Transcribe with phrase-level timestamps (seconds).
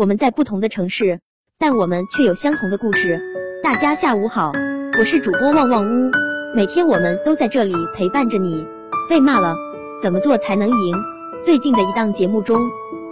[0.00, 1.20] 我们在不同的城市，
[1.58, 3.20] 但我们却有相同的故事。
[3.62, 4.50] 大家下午好，
[4.98, 6.10] 我是主播旺旺屋，
[6.56, 8.66] 每天我们都在这里陪伴着你。
[9.10, 9.54] 被骂了，
[10.02, 10.96] 怎么做才能赢？
[11.44, 12.62] 最近的一档节目中，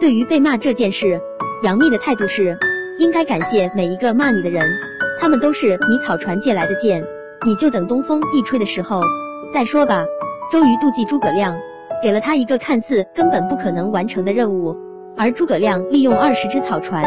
[0.00, 1.20] 对于被骂这件事，
[1.62, 2.56] 杨幂的态度是，
[2.98, 4.64] 应该感谢每一个骂你的人，
[5.20, 7.04] 他们都是你草船借来的箭，
[7.44, 9.02] 你就等东风一吹的时候
[9.52, 10.06] 再说吧。
[10.50, 11.54] 周瑜妒忌诸葛亮。
[12.00, 14.76] 给了他一个看似根本不可能完成的任务，
[15.18, 17.04] 而诸葛亮利用二十只草船，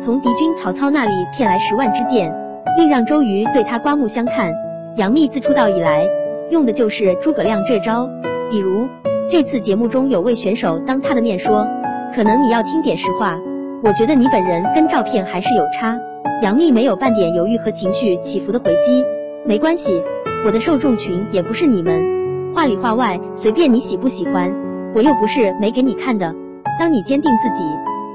[0.00, 2.34] 从敌军曹操那里骗来十万支箭，
[2.76, 4.52] 并让周瑜对他刮目相看。
[4.96, 6.08] 杨幂自出道以来，
[6.50, 8.10] 用的就是诸葛亮这招。
[8.50, 8.88] 比如
[9.30, 11.68] 这次节目中有位选手当他的面说，
[12.12, 13.38] 可能你要听点实话，
[13.84, 15.96] 我觉得你本人跟照片还是有差。
[16.42, 19.04] 杨幂没有半点犹豫和情绪起伏的回击，
[19.46, 20.02] 没关系，
[20.44, 22.52] 我的受众群也不是你们。
[22.54, 24.52] 话里话外，随便你喜不喜欢，
[24.96, 26.34] 我又不是没给你看的。
[26.82, 27.62] 当你坚定自己，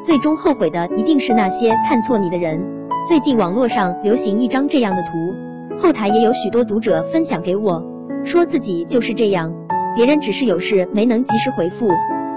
[0.04, 2.62] 最终后悔的一定是那些看错你的人。
[3.08, 7.82] 最近网络上流行一张这样的图，后台也有许多读者分享给我，
[8.26, 9.54] 说自己就是这样，
[9.96, 11.88] 别人只是有事没能及时回复，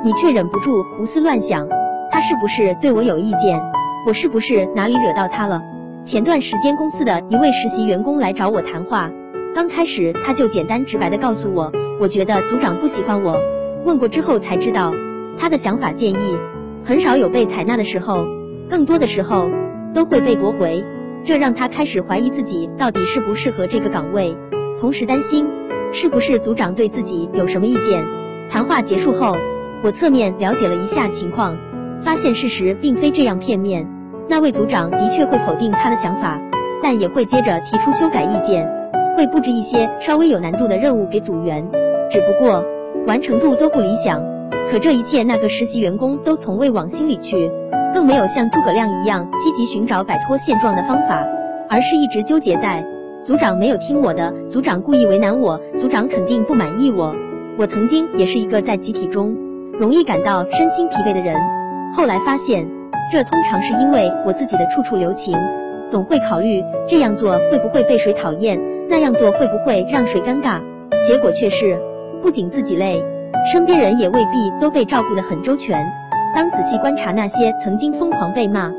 [0.05, 1.67] 你却忍不住胡思乱想，
[2.13, 3.61] 他是不是对我有意见？
[4.07, 5.61] 我是不是哪里惹到他了？
[6.05, 9.11] 前段时间公司的一位实习员工来找我谈话，
[9.53, 11.73] 刚开始他就简单直白的告诉我。
[12.01, 13.37] 我觉得组长不喜欢我，
[13.85, 14.93] 问过之后才知道，
[15.39, 16.37] 他的想法建议
[16.85, 18.25] 很少有被采纳的时候，
[18.69, 19.49] 更多的时候
[19.95, 20.85] 都会被驳回，
[21.25, 24.37] 这让他开始怀疑自己到底适不适合这个岗位，
[24.81, 25.47] 同时担心
[25.93, 28.05] 是不是组长对自己有什么意见。
[28.51, 29.37] 谈话结束后，
[29.83, 31.57] 我侧面了解了一下情况，
[32.01, 33.89] 发现事实并非这样片面，
[34.29, 36.41] 那位组长的确会否定他的想法，
[36.83, 38.69] 但也会接着提出修改意见，
[39.17, 41.71] 会布置一些稍微有难度的任务给组员。
[42.11, 42.65] 只不过
[43.07, 44.21] 完成度都不理想，
[44.71, 47.51] 可这一切那个实习员工都从未往心里去，
[47.93, 51.27] 更没有像诸葛亮一样积极寻找摆脱现状的方法，
[51.69, 52.87] 而是一直纠结在
[53.25, 57.17] 组长没有听我的，组长故意为难我，组长肯定不满意我。
[57.59, 59.37] 我曾经也是一个在集体中
[59.73, 61.35] 容易感到身心疲惫的人，
[61.97, 62.65] 后来发现
[63.11, 65.37] 这通常是因为我自己的处处留情，
[65.89, 70.61] 总会考虑这样做会不会被谁讨厌，那样做会不会让谁尴尬，
[71.05, 71.77] 结果却是。
[72.23, 73.03] 不仅自己累，
[73.45, 75.79] 身边人也未必都被照顾得很周全。
[76.35, 78.71] 当仔细观察那些曾经疯狂被骂，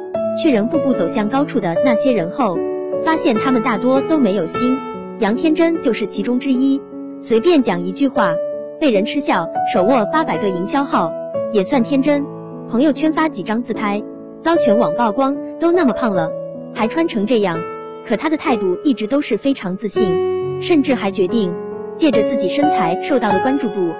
[0.42, 2.58] 却仍步步走向高处的那些人后，
[3.04, 4.78] 发现他们大多都没有心。
[5.20, 6.82] 杨天真就是其中之一。
[7.20, 8.32] 随便讲一句话，
[8.80, 11.12] 被人嗤笑；手握八百个营销号，
[11.52, 12.26] 也算天真。
[12.70, 14.02] 朋友圈发几张自拍，
[14.40, 15.36] 遭全网曝光。
[15.60, 16.32] 都那么胖了，
[16.74, 17.60] 还穿成这样，
[18.08, 21.54] 可他的态度一直都是非常自信，甚至还决定。
[21.96, 23.92] 借着自己身材受到的关注度，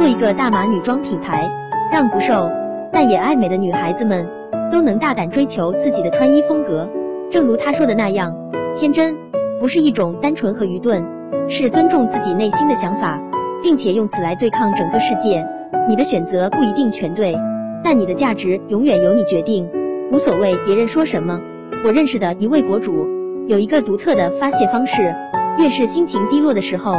[0.00, 1.46] 做一个大码女装品牌，
[1.92, 2.50] 让不瘦
[2.90, 4.26] 但也爱美的女孩子们
[4.72, 6.88] 都能大胆追求自己的穿衣风格。
[7.30, 8.34] 正如他说的那样，
[8.74, 9.14] 天真
[9.60, 11.04] 不是一种单纯和愚钝，
[11.50, 13.20] 是尊重自己内心的想法，
[13.62, 15.46] 并且用此来对抗整个世界。
[15.86, 17.36] 你的选择不一定全对，
[17.84, 19.68] 但你的价值永远由你决定，
[20.10, 21.38] 无所谓别人说什么。
[21.84, 23.06] 我认识的一位博主
[23.48, 25.14] 有一个独特的发泄方式，
[25.58, 26.94] 越是心情低落的时候。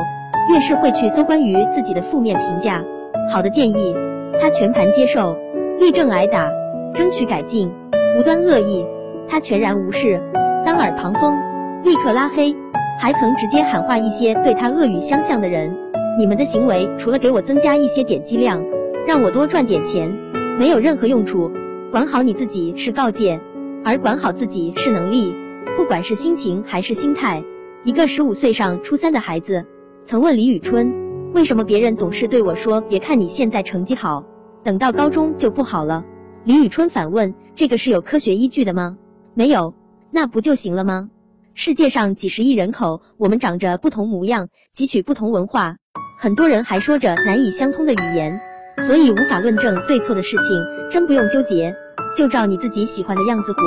[0.50, 2.84] 越是会去搜关于自己的负面评价，
[3.31, 3.96] 好的建议
[4.41, 5.38] 他全盘接受，
[5.79, 6.50] 立正挨打，
[6.94, 7.69] 争取改进；
[8.18, 8.85] 无端恶意
[9.29, 10.22] 他全然无视，
[10.66, 11.38] 当耳旁风，
[11.84, 12.56] 立刻拉黑，
[13.00, 15.78] 还曾直接喊话一些对他恶语相向的人。
[16.18, 18.62] 你们的行为除了给我增加一些点击量，
[19.08, 20.12] 让我多赚点钱，
[20.59, 21.52] 没有任何用处。
[21.91, 23.40] 管好你自己是告诫，
[23.85, 25.34] 而管好自己是能力。
[25.78, 27.44] 不管是心情还是心态，
[27.84, 29.66] 一个十五岁上初三的孩子。
[30.03, 34.25] 曾问李宇春，为什么别人总是对我说，别看你现在成绩好，
[34.63, 36.03] 等到高中就不好了？
[36.44, 38.97] 李宇春反问，这个是有科学依据的吗？
[39.35, 39.75] 没有，
[40.09, 41.09] 那不就行了吗？
[41.53, 45.78] 世界上几十亿人口，我们长着不同模样，汲取不同文化，
[46.17, 48.41] 很多人还说着难以相通的语言，
[48.79, 51.75] 所以无法论证对错的事情，真不用纠结，
[52.17, 53.59] 就照你自己喜欢的样子活。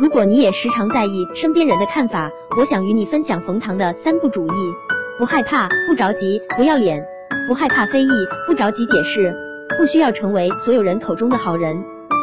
[0.00, 4.93] 如果你也时常在意身边人的看法，我想与你分享冯唐的三不主义。
[5.16, 7.00] 不害怕，不着急，不要脸，
[7.46, 8.08] 不害怕非议，
[8.48, 9.32] 不着急解释，
[9.78, 11.76] 不需要成为所有人口中的好人。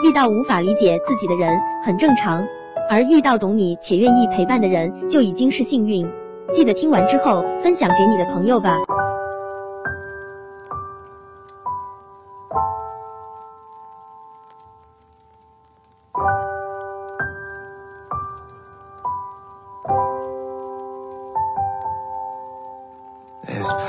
[0.03, 2.45] 遇到无法理解自己的人很正常，
[2.89, 6.05] 而遇到懂你且愿意陪伴的人就已经是幸运。
[6.51, 8.75] 记得听完之后分享给你的朋友吧。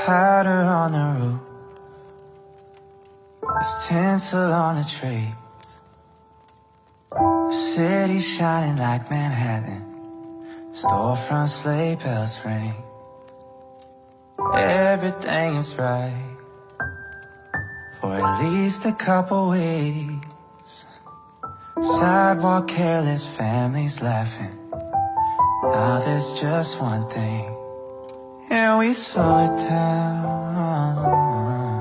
[0.04, 1.40] Powder on the roof
[3.43, 5.28] There's tinsel on the tree
[7.52, 9.84] City shining like Manhattan.
[10.72, 12.75] Storefront sleigh bells ring.
[14.54, 16.37] Everything is right
[18.00, 20.87] for at least a couple weeks.
[21.81, 24.56] Sidewalk careless families laughing.
[25.62, 27.51] Now there's just one thing,
[28.78, 30.32] we slow it down.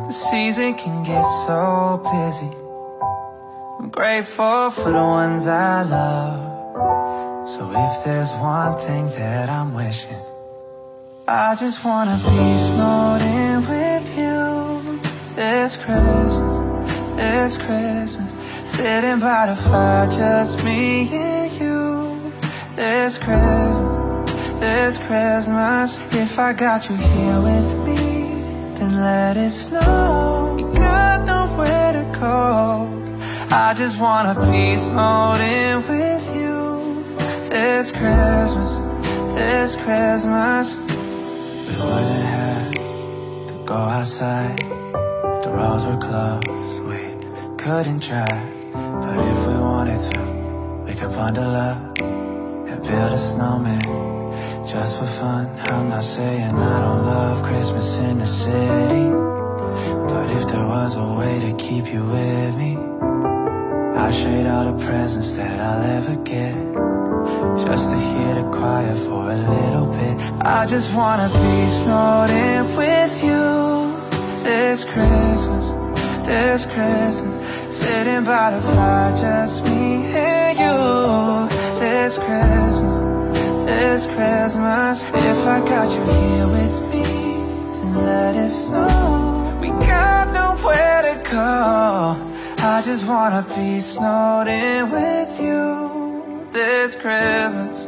[0.07, 2.51] The season can get so busy.
[3.79, 7.47] I'm grateful for the ones I love.
[7.47, 10.23] So if there's one thing that I'm wishing,
[11.27, 14.99] I just wanna be snowed in with you
[15.35, 16.33] this Christmas,
[17.15, 18.35] this Christmas.
[18.63, 22.31] Sitting by the fire, just me and you
[22.75, 24.10] this Christmas,
[24.61, 25.97] this Christmas.
[26.13, 27.97] If I got you here with me,
[28.77, 30.55] then let it snow.
[30.59, 32.37] You got nowhere to go.
[33.49, 35.41] I just wanna be snowed
[35.89, 37.03] with you
[37.49, 38.71] this Christmas,
[39.35, 40.75] this Christmas.
[41.67, 42.71] We wouldn't have
[43.47, 44.59] to go outside
[45.33, 46.83] if the roads were closed.
[46.89, 47.01] We
[47.57, 48.47] couldn't drive,
[49.03, 50.19] but if we wanted to,
[50.85, 54.20] we could bundle up and build a snowman
[54.71, 55.49] just for fun.
[55.69, 59.05] I'm not saying I don't love Christmas in the city,
[60.11, 62.77] but if there was a way to keep you with me,
[64.01, 66.55] I'd trade all the presents that I'll ever get
[67.67, 70.15] just to hear the choir for a little bit.
[70.39, 73.43] I just wanna be snowed in with you
[74.45, 75.65] this Christmas,
[76.25, 77.35] this Christmas.
[77.75, 82.95] Sitting by the fire, just me and you this Christmas,
[84.01, 85.03] this Christmas.
[85.03, 87.03] If I got you here with me,
[87.73, 89.59] then let it snow.
[89.61, 92.17] We got nowhere to go.
[92.63, 97.85] I just wanna be snowed in with you this Christmas,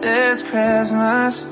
[0.00, 1.44] this Christmas.